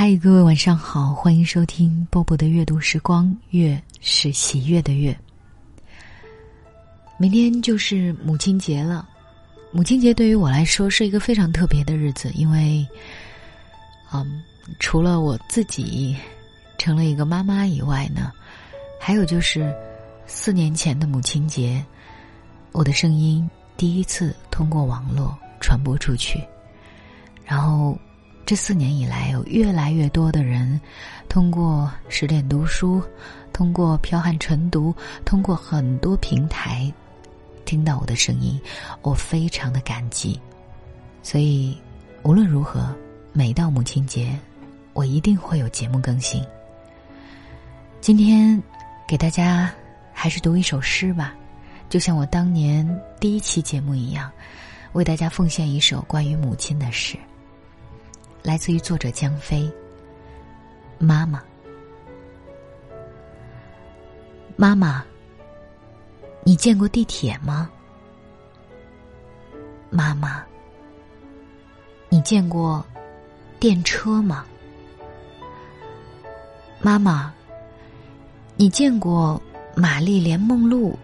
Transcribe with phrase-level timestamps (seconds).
[0.00, 5.18] 嗨，各位晚上好，欢迎收听波波的阅读时光，月是喜悦的月。
[7.16, 9.08] 明天就是母亲节了，
[9.72, 12.86] 母亲节对于我来说是一个非常特别的日子，因为，
[14.12, 14.40] 嗯，
[14.78, 16.16] 除了我自己
[16.78, 18.30] 成了一个妈妈以外呢，
[19.00, 19.74] 还有就是
[20.26, 21.84] 四年前的母亲节，
[22.70, 26.40] 我的声音第一次通过网络传播出去，
[27.44, 27.98] 然后。
[28.48, 30.80] 这四年以来，有越来越多的人
[31.28, 33.02] 通过十点读书，
[33.52, 36.90] 通过剽悍晨读，通过很多平台
[37.66, 38.58] 听到我的声音，
[39.02, 40.40] 我非常的感激。
[41.22, 41.76] 所以
[42.22, 42.90] 无论如何，
[43.34, 44.34] 每到母亲节，
[44.94, 46.42] 我一定会有节目更新。
[48.00, 48.58] 今天
[49.06, 49.70] 给大家
[50.10, 51.34] 还是读一首诗吧，
[51.90, 54.32] 就像我当年第一期节目一样，
[54.94, 57.14] 为大家奉献一首关于母亲的诗。
[58.48, 59.70] 来自于作者江飞。
[60.96, 61.42] 妈妈，
[64.56, 65.04] 妈妈，
[66.44, 67.70] 你见过地铁吗？
[69.90, 70.42] 妈妈，
[72.08, 72.82] 你见过
[73.60, 74.46] 电车吗？
[76.80, 77.30] 妈妈，
[78.56, 79.38] 你见过
[79.76, 80.98] 玛丽莲梦露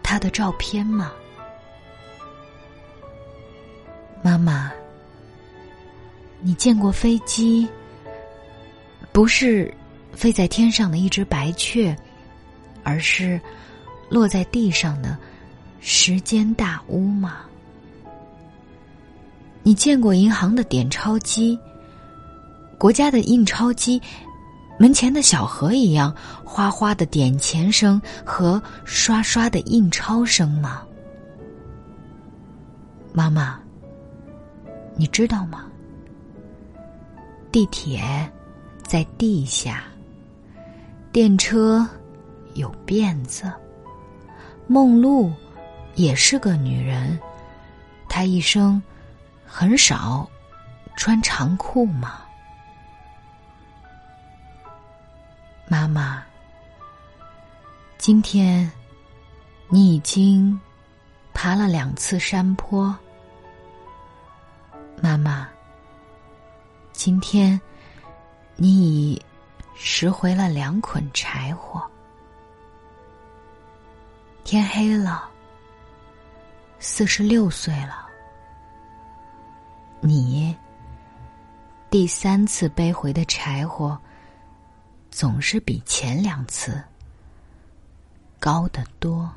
[0.00, 1.10] 她的照片吗？
[4.22, 4.70] 妈妈。
[6.46, 7.66] 你见过飞机？
[9.12, 9.72] 不是
[10.12, 11.96] 飞在天上的一只白雀，
[12.82, 13.40] 而是
[14.10, 15.16] 落在地上的
[15.80, 17.46] 时间大屋吗？
[19.62, 21.58] 你见过银行的点钞机？
[22.76, 23.98] 国家的印钞机
[24.78, 30.82] 门前的小河一样哗哗的点钱声和刷刷的印钞声吗？
[33.14, 33.58] 妈妈，
[34.94, 35.64] 你知道吗？
[37.54, 38.02] 地铁
[38.82, 39.84] 在地下，
[41.12, 41.88] 电车
[42.54, 43.48] 有辫子，
[44.66, 45.32] 梦露
[45.94, 47.16] 也是个女人，
[48.08, 48.82] 她一生
[49.46, 50.28] 很少
[50.96, 52.24] 穿长裤吗？
[55.68, 56.24] 妈妈，
[57.98, 58.68] 今天
[59.68, 60.60] 你已经
[61.32, 62.92] 爬了两次山坡，
[65.00, 65.48] 妈妈。
[66.94, 67.60] 今天，
[68.54, 69.22] 你已
[69.74, 71.82] 拾回了两捆柴火。
[74.44, 75.28] 天黑了，
[76.78, 78.06] 四十六岁了。
[80.00, 80.56] 你
[81.90, 83.98] 第三次背回的柴火，
[85.10, 86.80] 总是比前两次
[88.38, 89.30] 高得多。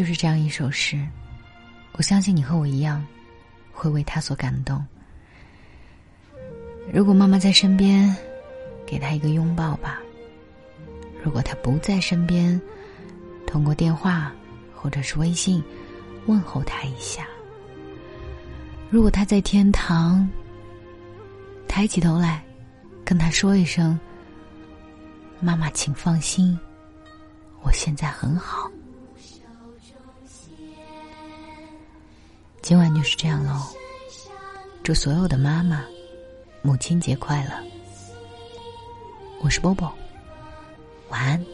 [0.00, 1.06] 就是这样一首诗，
[1.92, 3.06] 我相信你和我一样，
[3.70, 4.82] 会为他所感动。
[6.90, 8.16] 如果妈妈在身边，
[8.86, 9.98] 给他一个拥抱吧；
[11.22, 12.58] 如果他不在身边，
[13.46, 14.32] 通过电话
[14.74, 15.62] 或者是微信
[16.24, 17.26] 问候他一下。
[18.88, 20.26] 如果他在天堂，
[21.68, 22.42] 抬起头来，
[23.04, 24.00] 跟他说一声
[25.40, 26.58] ：“妈妈，请放心，
[27.60, 28.66] 我现在很好。”
[32.70, 33.50] 今晚就是这样喽，
[34.84, 35.84] 祝所有的妈妈
[36.62, 37.50] 母亲节快乐！
[39.40, 39.92] 我是波波，
[41.08, 41.44] 晚安。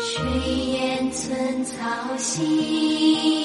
[0.00, 0.24] 水
[0.72, 3.43] 烟寸草心，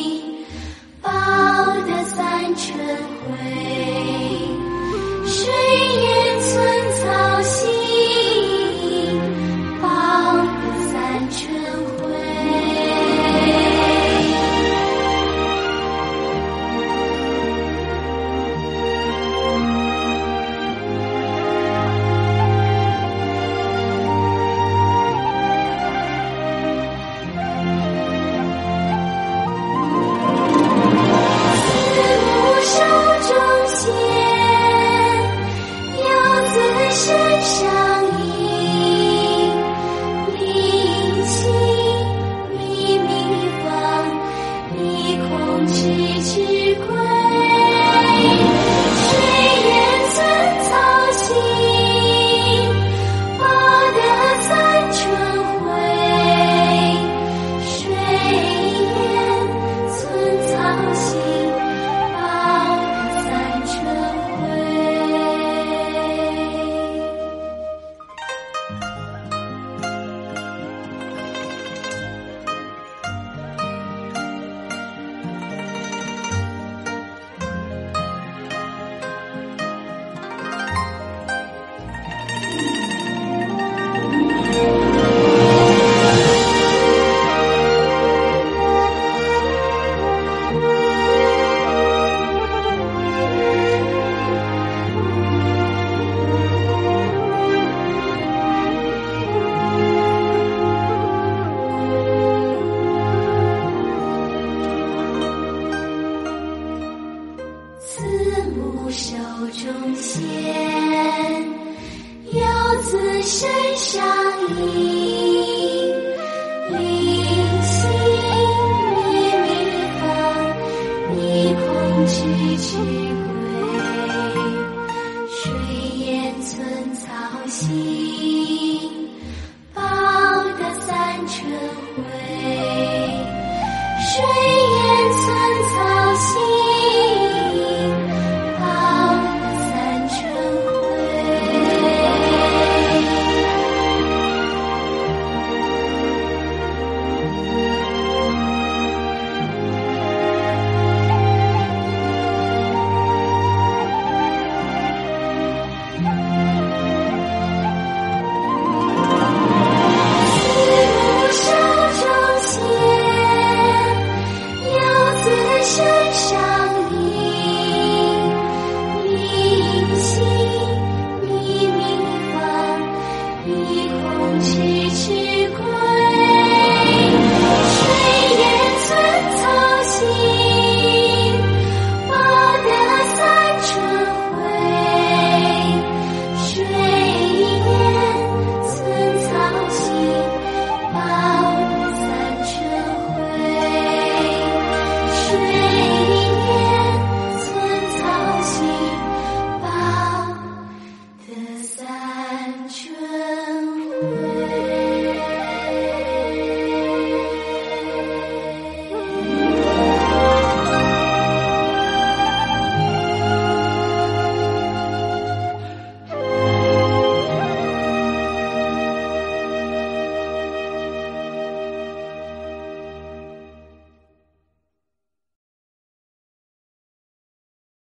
[174.90, 175.29] 一起。